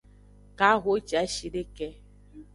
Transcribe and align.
Kahociashideke. 0.59 1.87